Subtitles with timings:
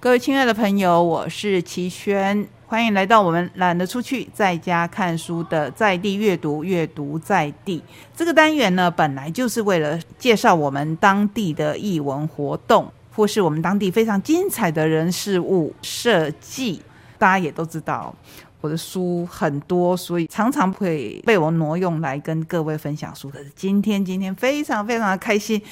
[0.00, 7.82] 各位亲爱的朋友，我是齐轩，欢迎来到我们懒得出去，在家看书的在地阅读，阅读在地
[8.14, 16.80] 这个单元呢，本来就是为了介绍我们当地的译文活动，或是我们当地非常精彩的人事物设计。
[17.18, 18.14] 大家也都知道。
[18.60, 23.30] 我的书很多，所以常常会被我挪用来跟各位分享书。
[23.30, 25.62] 可是今天，今天非常非常的开心，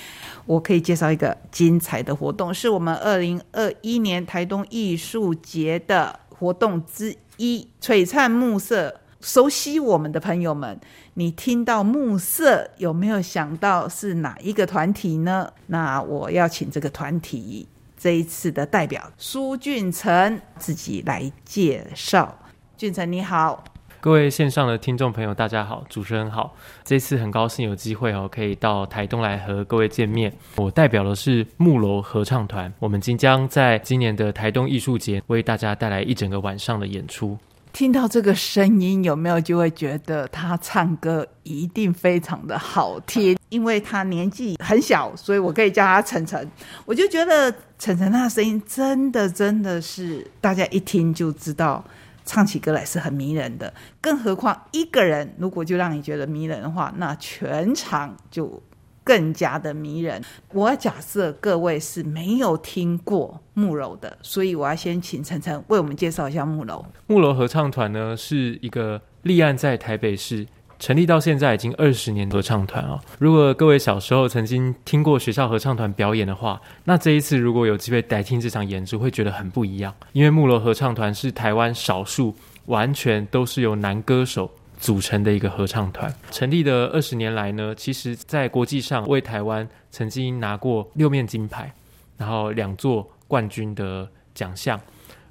[0.44, 9.00] 我可以介绍一个精彩的活动，是我们二零二一年台东艺术节的活动之一——璀璨暮色。
[9.18, 10.78] 熟悉我们的朋友们，
[11.14, 15.50] 你听到暮色有没有想到是哪一个团体呢？
[15.66, 17.66] 那我要请这个团体
[17.98, 22.38] 这一次的代表苏俊成自己来介绍。
[22.76, 23.64] 俊成你好，
[24.02, 26.54] 各位线上的听众朋友，大家好，主持人好。
[26.84, 30.30] 这次很高兴有机会哦，可以到台东来和各位见面。
[30.56, 37.38] 我代表的是木楼合唱团，我们即将在今年的台东艺术节为大家带来一整个晚上的演出。
[37.72, 43.38] 听到这个声音，有没有就会觉得他唱歌一定非常的好听？
[43.48, 46.46] 因为他年纪很小，所以我可以叫他晨晨。
[46.84, 51.82] 我就觉得晨晨他的声音真的真的是大家一听就知道。
[52.26, 58.60] 唱起歌来是很迷人的，更何况一个人如果就让你觉得迷人的话，那全场就
[59.04, 60.20] 更加的迷人。
[60.52, 66.84] 我要假设各位是没有听过木楼的，所以我要先请晨晨为我们介绍一下木楼。
[67.06, 70.46] 木楼合唱团呢是一个立案在台北市。
[70.78, 73.00] 成立到现在已经二十年合唱团哦。
[73.18, 79.94] 如果各位小时候曾经听过学校合唱团表演的话，那这一次如果有机会来听这场演出，会觉得很不一样。
[80.12, 82.34] 因为木楼合唱团是台湾少数
[82.66, 86.14] 完全都是由男歌手组成的一个合唱团。
[86.30, 91.72] 成立的二十年来呢，其实在国际上为台湾曾经拿过六面金牌，
[92.16, 94.78] 然后两座冠军的奖项。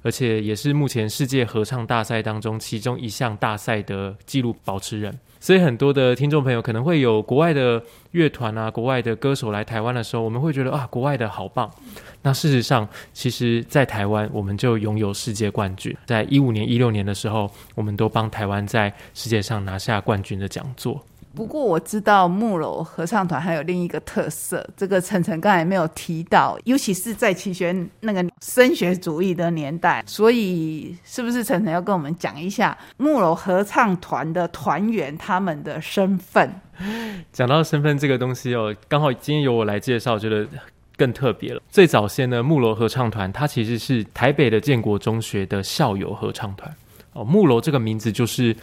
[0.02, 7.82] 而且也是目前世界合唱大赛当中其中一项大赛的纪录保持人，所以很多的听众朋友可能会有国外的
[8.12, 11.70] 乐团啊、国外的歌手来台湾的时候，我们会觉得啊，国外的好棒。
[12.22, 21.04] 那事实上，其实在台湾我们就拥有世界冠军，在一五年、一六年的时候，我们都帮台湾在世界上拿下冠军的讲座。
[21.36, 36.50] 不过我知道木楼合唱团还有另一个特色，这个晨晨刚才没有提到，尤其是在齐宣那个升学主义的年代，所以是不是晨晨要跟我们讲一下木楼合唱团的团员他们的身份？
[37.30, 40.48] 讲到身份这个东西哦，刚好今天由我来介绍，觉得
[40.96, 41.60] 更特别了。
[41.68, 46.74] 最早先呢，木楼合唱团它其实是台北的建国中学的校友合唱团
[47.12, 48.56] 哦，木楼这个名字就是。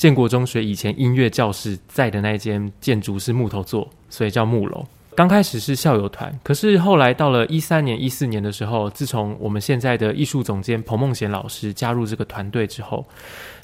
[0.00, 4.86] 建国中学以前音乐教室在的那间建筑是木头做，所以叫木楼。
[5.14, 13.04] 刚开始是校友团，可是后来到了一三年、一四年的时候，自从我们现在的艺术总监彭梦贤老师加入这个团队之后，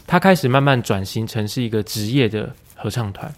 [0.07, 3.35] 他开始慢慢转型成是一个职业的合唱团。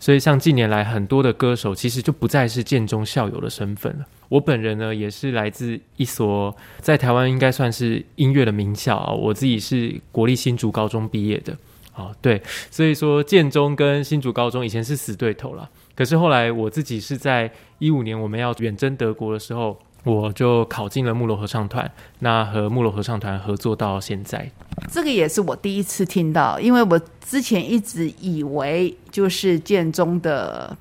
[0.00, 4.06] 所以像近年来很多的歌手，其实就不再是建中校友的身份了。
[4.30, 11.54] 我本人呢，也是来自一所在台湾应该算是音乐的名校啊，我自己是国立新竹高中毕业的。
[11.98, 15.68] 哦，对，所以说建中跟新竹高中以前是死对头了。
[15.96, 17.50] 可是后来我自己是在
[17.80, 24.48] 一五年我们要远征德国的时候，我就考进了木楼合唱团，那和木楼合唱团合作到现在。
[24.92, 30.76] 这个也是我第一次听到，因为我之前一直以为就是建中的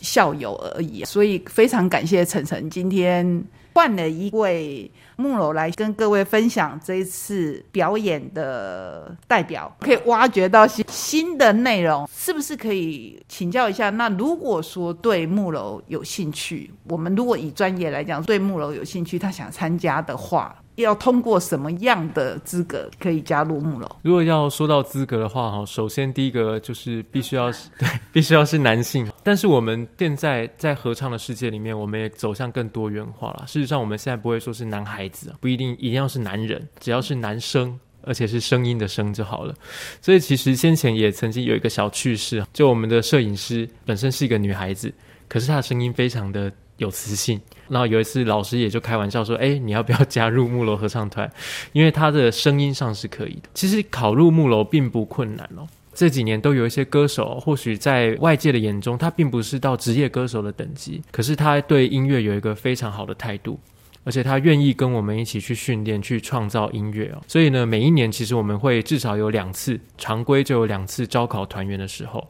[0.00, 3.44] 校友而已，所以非常感谢晨晨今天
[3.74, 4.90] 换了一位。
[5.22, 13.90] 木楼来跟各位分享这一次表演的代表，可以挖掘到新新的内容，是不是可以请教一下？
[13.90, 20.54] 那如果说对木楼有兴趣，我们如果以专业来讲，对木楼有兴趣，他想参加的话。
[20.76, 23.88] 要通过什么样的资格可以加入木楼？
[24.02, 29.06] 如果要说到资格的话，哈，首先第一个就是必须要是 对，必须要是男性。
[29.22, 33.44] 但是我们现在在合唱的世界里面，我们也走向更多元化了。
[33.46, 39.54] 事实上，我们现在不会说是男孩子，不一定一定要是男人，只要是男生，而且是声音的声就好了。
[40.00, 44.92] 所以其实先前也曾经有一个小趣事，就我们的摄影师本身是一个女孩子，
[45.28, 46.50] 可是她的声音非常的。
[46.82, 51.30] 有磁性，然后有一次老师也就开玩笑说：“哎，你要不要加入木楼合唱团？
[51.72, 53.48] 因为他的声音上是可以的。
[53.54, 55.66] 其实考入木楼并不困难哦。
[55.94, 63.60] 这几年都有一些歌手，或许在外界的眼中，他并不是到职业歌手的等级，可是他对音乐有一个非常好的态度，
[64.02, 67.22] 而且他愿意跟我们一起去训练、去创造音乐哦。
[67.28, 72.26] 所以呢，每一年其实我们会至少有两次，常规就有两次招考团员的时候，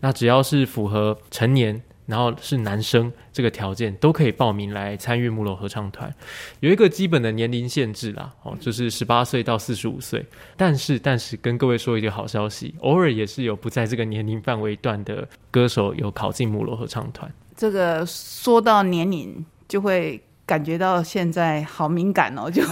[0.00, 1.82] 那只要是符合成年。
[2.06, 6.12] 然后是男生这个条件都可以报名来参与木楼合唱团，
[6.60, 10.24] 有一个基本的年龄限制啦，哦，就是十八岁到四十五岁。
[10.56, 17.30] 但是，但是跟各位说一个好消息，偶尔也是有不在这个年龄范围段的歌手有考进木楼合唱团。
[17.56, 20.22] 这个说到年龄，就会。
[20.46, 22.62] 感觉到现在好敏感哦，就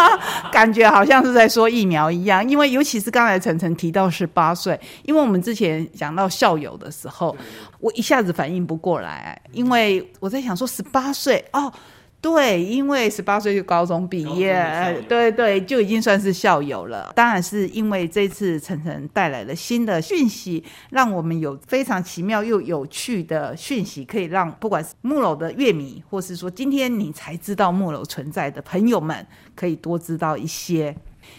[0.50, 2.48] 感觉好像是在说疫苗一样。
[2.48, 7.36] 因为尤其是刚才晨晨提到十八岁，因为我们之前讲到校友的时候，
[7.80, 11.70] 我一下子反应不过来，因为我在想说十八岁哦。
[12.20, 14.52] 对，因为十八岁就高中毕业，
[15.08, 17.12] 对对，就已经算是校友了。
[17.14, 29.24] 当然是因为这次晨晨带来了新的讯息，让我们有非常奇妙又有趣的讯息，可以让不管是木偶的乐迷，或是说今天你才知道木偶存在的朋友们，
[29.54, 30.96] 可以多知道一些。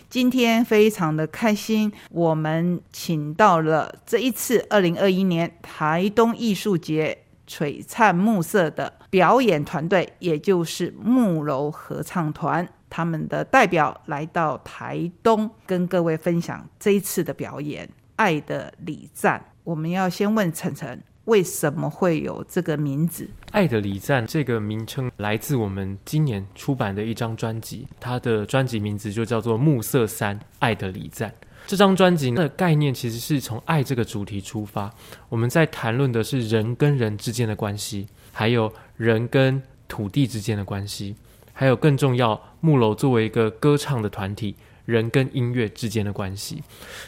[0.09, 7.17] 今天非常的开心，我们请到了这一次二零二一年台东艺术节。
[7.49, 17.87] 璀璨暮色的表演团队，也就是木楼合唱团，他们的代表来到台东，跟各位分享这一次的表演
[18.17, 19.39] 《爱的礼赞》。
[19.63, 23.23] 我们要先问晨晨，为什么会有这个名字？
[23.51, 31.29] 《爱的礼赞》这个名称来自我们今年出版的一张专辑，它的专辑名字就叫做《暮色三爱的礼赞》。
[31.69, 34.91] 这张专辑的概念其实是从爱这个主题出发，
[35.29, 41.15] 我们在谈论的是人跟人之间的关系，还有人跟土地之间的关系，
[41.53, 44.55] 还有更重要，木楼作为一个歌唱的团体，
[44.85, 46.63] 人跟音乐之间的关系。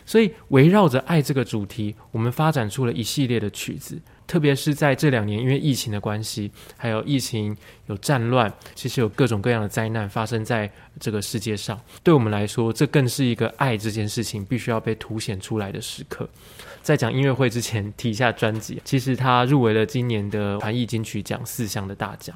[0.06, 4.00] 所以围绕着爱这个主题，我们发展出了一系列的曲子。
[4.32, 7.54] 特别是在这两年，因为疫情的关系，还有疫情
[7.88, 11.78] 有战乱，其实有各种各样的灾难发生在这个世界上。
[12.02, 16.30] 对我们来说，这更是一个爱这件事情必须要被凸显出来的时刻。
[16.82, 18.82] 在讲音乐会之前，提一下专辑。
[18.86, 22.34] 其实他入围了今年的传艺金曲奖四项的大奖。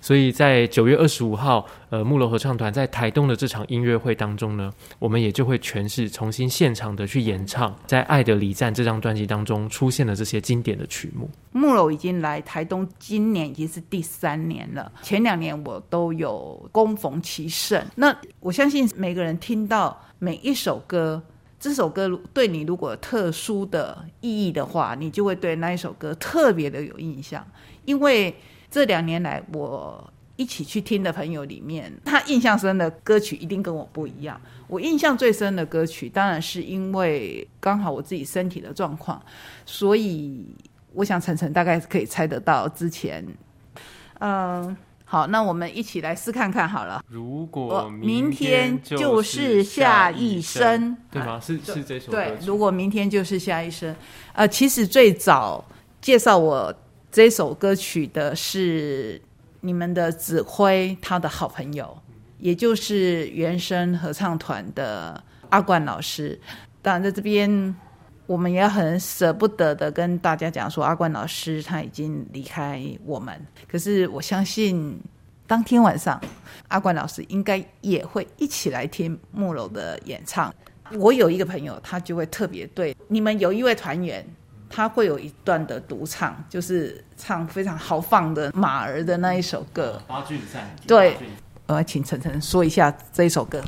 [0.00, 11.25] 所以在九月二十五号，呃，木楼合唱团在台东的这场音乐会当中呢，我们也就会诠释重新现场的去演唱，在《爱的礼赞》这张专辑当中出现的这些经典的曲目。
[11.52, 14.90] 木楼已经来台东，今年已经是第三年了。
[15.02, 17.84] 前两年我都有恭逢其盛。
[17.94, 21.22] 那我相信每个人听到每一首歌。
[21.58, 27.44] 这首歌对你如果特殊的意义的话，你就会对那一首歌特别的有印象。
[27.86, 28.32] 因为
[28.70, 34.38] 这两年来我一起去听的朋友里面，他印象深的歌曲一定跟我不一样。
[34.68, 39.20] 我印象最深的歌曲，当然是因为刚好我自己身体的状况，
[39.64, 40.44] 所以
[40.96, 43.24] 我想晨晨大概可以猜得到之前，
[44.18, 44.76] 嗯。
[45.08, 47.00] 好，那我们一起来试看看好了。
[47.06, 51.38] 如果明天就是下一生，对吗？
[51.40, 52.18] 是是这首歌。
[52.18, 53.94] 对，如果明天就是下一生。
[54.32, 55.64] 呃，其实最早
[56.00, 56.74] 介绍我
[57.12, 59.22] 这首歌曲的是
[59.60, 61.96] 你们的指挥，他的好朋友，
[62.40, 66.36] 也就是原声合唱团的阿冠老师。
[66.82, 67.72] 当然，在这边
[68.26, 73.40] 我们也很舍不得的跟大家讲说，阿冠老师他已经离开我们。
[73.70, 75.00] 可是我相信，
[75.46, 76.20] 当天晚上
[76.68, 80.52] 阿冠老师应该也会一起来听木楼的演唱。
[80.98, 84.24] 我有一个朋友，他就会特别对你们有一位团员，
[84.68, 90.02] 他会有一段的独唱，就是唱非常豪放的马儿的那一首歌。
[90.08, 90.74] 八骏赛。
[90.86, 91.16] 对，
[91.66, 93.62] 呃，请晨晨说一下这一首歌。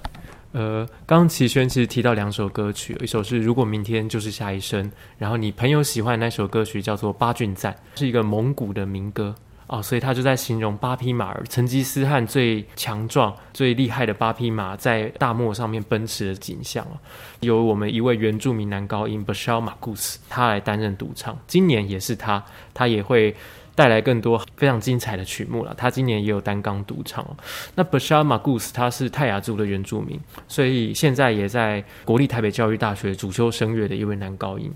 [0.59, 4.85] 呃，刚齐轩其实提到两首歌曲，一首是《如果明天就是下一生》，
[5.17, 9.33] 然后你朋友喜欢那首歌曲叫做《八骏赞》，是一个蒙古的民歌。
[9.69, 16.99] 哦，所以他就在形容八匹马，成吉思汗最强壮、最厉害的八匹马在大漠上面奔驰的景象哦。
[17.41, 22.43] 由我们一位原住民男高音 Bashar Magus 他来担任独唱，今年也是他，
[22.75, 23.37] 他也会
[23.79, 25.73] 带来更多非常精彩的曲目了。
[25.77, 27.25] 他今年也有单纲独唱。
[27.77, 30.19] 那 Bashar Magus 他是泰雅族的原住民，
[30.49, 34.69] 所以现在也在国立台北教育大学主修声乐的一位男高音。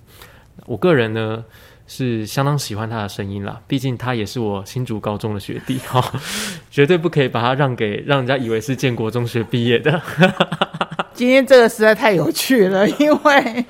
[0.66, 1.44] 我个人呢。
[1.88, 6.00] 是相当喜欢他的声音啦，毕竟他也是我新竹高中的学弟 哈，
[6.70, 10.00] 绝对不可以把他让给让人家以为是建国中学毕业的。
[11.12, 13.66] 今天这个实在太有趣了，因为。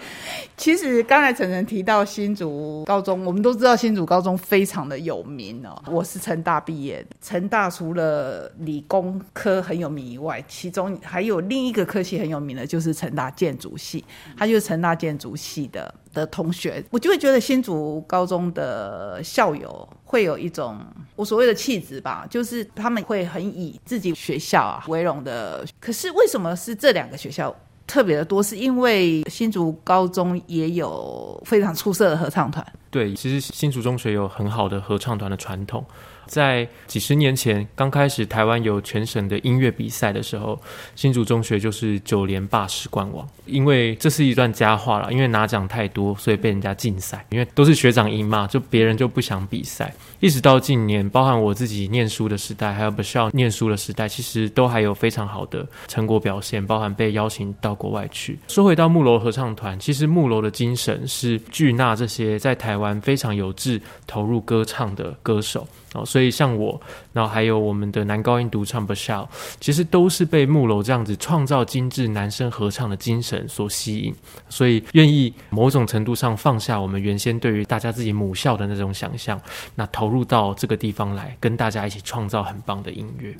[0.62, 5.76] 其实刚才晨晨提到新竹高中，我们都知道新竹高中非常的有名哦。
[5.90, 14.04] 我是成大毕业，成大除了理工科很有名以外，其中还有另一个科系很有名的，就是成大建筑系。
[14.37, 20.78] 他就是成大建筑系的的同学，我就会觉得新竹高中的校友会有一种
[21.16, 25.64] 我所谓的气质吧，就是他们会很以自己学校啊为荣的。
[25.81, 27.52] 可是为什么是这两个学校？
[27.93, 32.67] 特别的多，是因为新竹高中也有非常出色的合唱团。
[32.91, 35.85] 对，其实新竹中学有很好的合唱团的传统。
[36.26, 40.61] 在几十年前，刚开始台湾有全省的音乐比赛的时候，
[40.95, 43.26] 新竹中学就是九连霸十冠王。
[43.47, 47.25] 因为这是一段佳话了，因为拿奖太多，所以被人家禁赛。
[47.31, 49.93] 因为都是学长赢嘛，就别人就不想比赛。
[50.21, 58.38] 一直到近年，包含我自己念书的时代，还有不需要念书的时代，其实都还有非常好的成果表现，包含被邀请到国外去。
[58.47, 65.67] 说回到木楼合唱团，其实木楼的精神是聚纳这些在台湾非常有志投入歌唱的歌手。
[65.95, 66.81] 哦，所以像我，
[67.13, 69.29] 然后还有我们的男高音独唱 Bashal，
[69.61, 74.15] 其实都是被木楼这样子创造精致男生合唱的精神所吸引，
[74.49, 79.41] 所以愿意某种程度上放下我们原先对于大家自己母校的那种想象，
[79.75, 83.37] 那投入到这个地方来，跟大家一起创造很棒的音乐。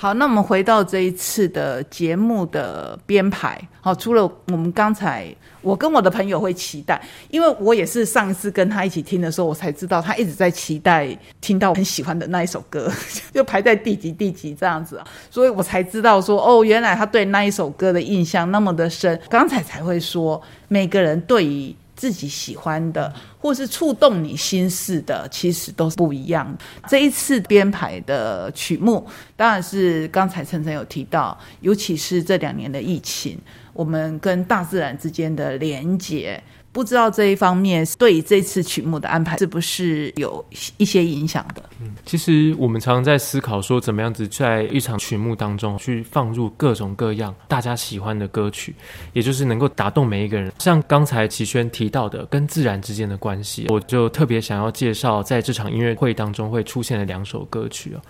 [0.00, 3.60] 好，那我们回到这一次的节目的编排。
[3.80, 5.26] 好，除了我们刚才，
[5.60, 11.08] 我跟我的朋友会期待，因为我也是上一次跟他一起听的时候，我才知道他一直在期待
[11.40, 12.88] 听到很喜欢的那一首歌，
[13.34, 15.02] 就排在第几第几这样子，
[15.32, 19.20] 所以我才知道说，哦，原来他对那一首歌的印象那么的深。
[19.28, 21.74] 刚才才会说，每个人对于。
[21.98, 26.56] 自己喜欢的，或是触动你心事的，其实都是不一样。
[26.86, 33.36] 这一次编排的曲目，当然是刚才晨晨有提到，尤其是这两年的疫情，
[33.72, 36.40] 我们跟大自然之间的连接。
[36.78, 41.60] 不知道这一方面对这次曲目的安排是不是有一些影响的？
[41.80, 48.72] 嗯，其实我们常常在思考说，怎么样子在一场曲目当中去放入各种各样大家喜欢的歌曲，
[49.12, 50.52] 也就是能够打动每一个人。
[50.60, 58.00] 像刚才齐轩提到的跟自然之间的关系，我就特别想要介绍在这场音乐会当中会出现的两首歌曲哦。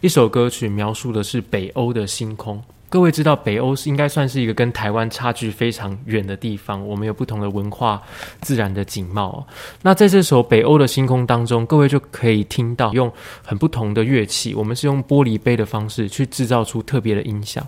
[0.00, 2.60] 一首歌曲描述的是北欧的星空。
[2.88, 6.86] 各位知道，北欧是应该算是一个跟台湾差距非常远的地方。
[6.86, 8.00] 我们有不同的文化、
[8.40, 9.44] 自然的景貌。
[9.82, 13.12] 那在这首《北欧的星空》当中，各位就可以听到用
[13.44, 17.66] 很不同的乐器，我们是用玻璃杯的方式去制造出特别的音响，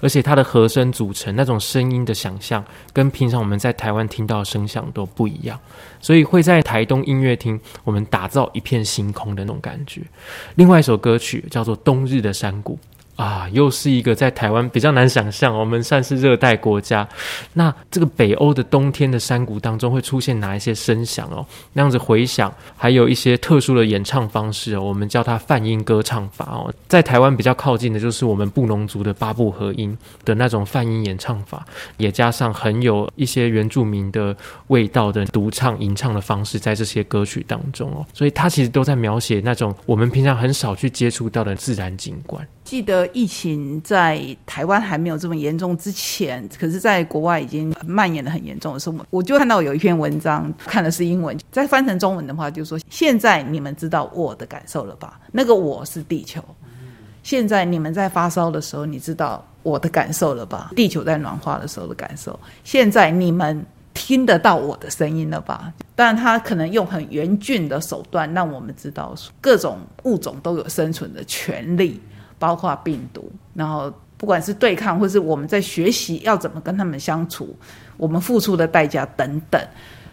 [0.00, 5.58] 而且它的和声组成那种声音的想象，跟平常我们在台湾听到的声响都不一样。
[6.00, 10.00] 所以会在台东音乐厅，我们打造一片星空的那种感觉。
[10.54, 12.78] 另外一首歌曲叫做《冬日的山谷》。
[13.20, 17.06] 啊，又是一个在台湾比较难想象，我们算是热带国家。
[17.52, 21.44] 那这个北欧的冬天的山谷当中会出现哪一些声响哦？
[21.74, 26.72] 那样子回响，还有一些特殊的演唱方式哦，我们叫它泛音歌唱法哦。
[26.88, 31.62] 在台湾比较靠近的就是我们布农族的八部合音的那种泛音演唱法，
[31.98, 34.34] 也加上很有一些原住民的
[34.68, 38.06] 味道的独唱吟唱的方式在这些歌曲当中哦。
[38.14, 42.42] 所以它其实都在描写那种我们平常很少去接触到的自然景观。
[42.70, 55.18] 记得疫情在台湾还没有这么严重之前，可是在国外已经蔓延的很严重的时候，我就看到有一篇文章，看的是英文，再翻成中文的话，就是说现在你们知道我的感受了吧？
[55.32, 56.40] 那个我是地球。
[57.24, 60.70] 现在你们在发烧的时候，你知道我的感受了吧？
[60.76, 62.38] 地球在暖化的时候的感受。
[62.62, 65.72] 现在你们听得到我的声音了吧？
[65.96, 72.00] 当然，他可能用很严峻的手段，让我们知道各种物种都有生存的权利。
[72.40, 77.54] 包括病毒，然后不管是对抗，或是我们在学习要怎么跟他们相处，
[77.98, 79.62] 我们付出的代价等等。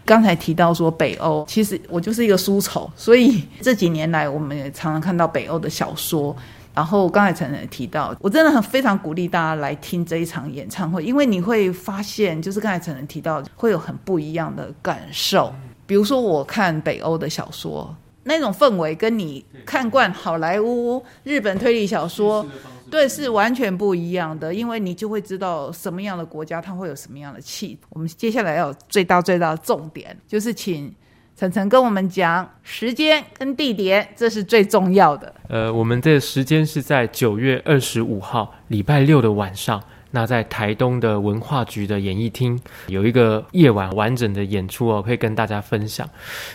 [0.04, 6.36] 刚才提到说北欧，其实我就是一个书丑，所以这几年来我们也常常看到北欧的小说。
[6.74, 15.52] 然后刚才陈晨提到，我真的很非常鼓励大家来听这一场演唱会，因为你会发现，就是刚才陈晨提到，会有很不一样的感受。
[15.86, 17.94] 比如说我看北欧的小说。
[18.28, 22.46] 那种氛围跟你看惯好莱坞、日本推理小说，
[22.88, 24.54] 对，是完全不一样的。
[24.54, 27.76] 因为你就会知道什么样的国家它会有什么样的气。
[27.88, 30.94] 我们接下来要最大最大的重点，就是请
[31.36, 35.34] 晨晨跟我们讲时间跟地点，这是最重要的。
[35.48, 39.82] 呃，我们的时间是在九月二十五号礼拜六的晚上。
[40.10, 46.08] 那在台东的文化局的演艺厅有一个夜晚完整的演出哦，可以跟大家分享。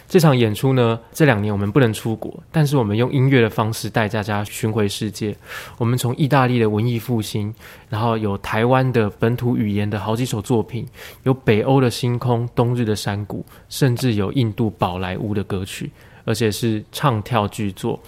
[0.08, 5.36] 这场演出呢，这两年我们不能出国，但是我们用音乐的方式带大家巡回世界。
[5.78, 7.54] 我们从意大利的文艺复兴，
[7.90, 10.88] 然后有台湾的本土语言的好几首作品，
[11.22, 15.92] 有北欧的星空、冬日的山谷，甚至有印度宝莱坞的歌曲，
[16.26, 18.00] 而且是唱跳剧作。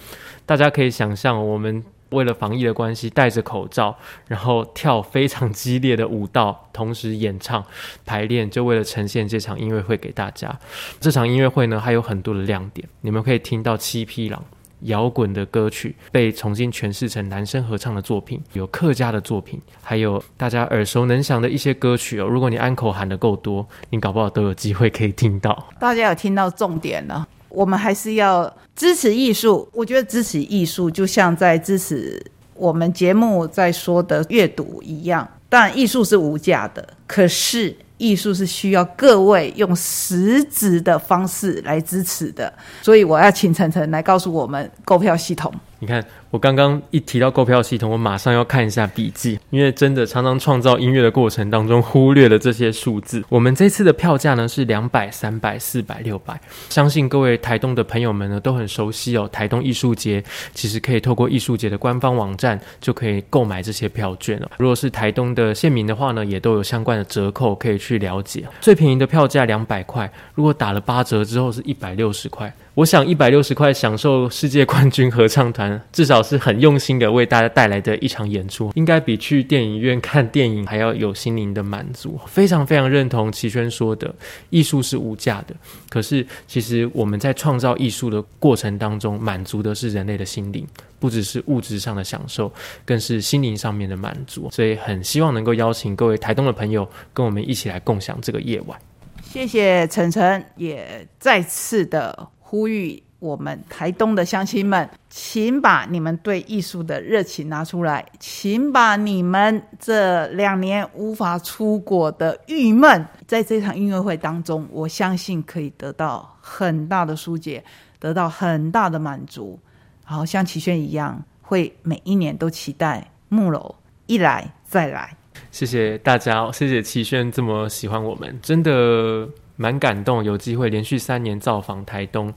[0.44, 1.84] 大家可以想象我们。
[2.10, 3.96] 为了防疫的关系，戴着口罩，
[4.28, 7.64] 然后跳非常激烈的舞蹈，同时演唱、
[8.04, 10.56] 排练，就为了呈现这场音乐会给大家。
[11.00, 14.44] 这场音乐会呢，还有很多的亮点，你们可以听到七匹狼
[14.80, 22.26] 摇滚的歌曲被重新诠释成男生合唱的作品，有客家的作品，还有大家耳熟能详的一些歌曲哦。
[22.26, 25.66] 如果你安口喊的够多，你搞不好都有机会可以听到。
[25.80, 29.68] 大家有听到重点了，我们还是要支持艺术。
[29.72, 32.24] 我觉得支持艺术就像在支持
[32.54, 35.28] 我们节目在说的阅读一样。
[35.48, 37.76] 当然，艺术是无价的，可是。
[37.98, 45.50] 艺术是需要各位用实质的方式来支持的，所以我要请晨晨来告诉我们购票系统。
[45.86, 46.04] 你看。
[46.32, 53.24] 我刚刚一提到购票系统，我马上要看一下笔记，因为真的常常创造音乐的过程当中忽略了这些数字。
[53.30, 56.38] 我们这次的票价呢是两百、三百、四百、六百，
[56.68, 59.26] 相信各位台东的朋友们呢都很熟悉哦。
[59.32, 64.50] 台东艺术节其实可以透过艺术节的官方网站就可以购买这些票券了。
[64.58, 68.44] 如果是台东的县民的话呢，也都有相关的折扣可以去了解。
[68.60, 72.52] 最便宜的票价两百块，如果打了八折之后是一百六十块。
[72.76, 82.20] 我想一百六十块享受世界冠军合唱团， 至少是很用心的为大家带来的一场演出，应该比去电影院看电影还要有心灵的满足。
[82.26, 84.14] 非常非常认同齐轩说的，
[84.50, 85.56] 艺术是无价的。
[85.88, 90.66] 可是其实我们在创造艺术的过程当中，满足的是人类的心灵，
[91.00, 92.52] 不只是物质上的享受，
[92.84, 94.50] 更是心灵上面的满足。
[94.52, 98.78] 所以很希望能够邀请各位台东的朋友，跟我们一起来共享这个夜晚。
[99.22, 102.28] 谢谢晨晨，也再次的。
[102.48, 117.64] 呼吁我们台东的乡亲们，请把你们对艺术的热情拿出来，请把你们这两年无法出国的郁闷，在这场音乐会当中，我相信可以得到很大的疏解，
[117.98, 119.58] 得到很大的满足。
[120.04, 123.74] 好像齐轩一样，会每一年都期待木楼
[124.06, 125.16] 一来再来。
[125.50, 129.28] 谢谢大家，谢谢齐轩这么喜欢我们，真的。
[129.56, 132.32] 蛮感动，有机会连续三年造访台东，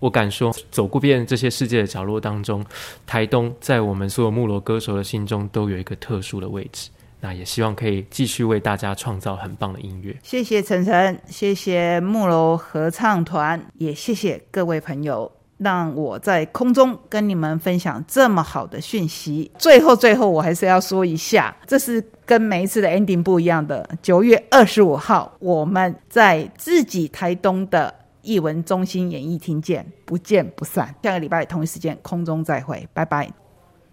[0.00, 2.64] 我敢说，走过遍这些世界的角落当中，
[3.06, 6.90] 台东在我们所有木罗歌手的心中都有一个特殊的位置。
[7.20, 10.14] 那也希望可以继续为大家创造很棒的音乐。
[10.22, 15.32] 谢谢晨晨，谢谢木楼合唱团，也谢谢各位朋友。
[15.58, 19.50] 让我在空中跟你们分享这么好的讯息。
[19.58, 23.88] 最后，最后，我还是要说一下，这是跟每一次的 ending 不一样的。
[24.02, 30.94] 九月二十五号，我们在自己台东的艺文中心演艺厅见，不见不散。
[31.02, 33.43] 下个礼拜同一时间空中再会，拜拜。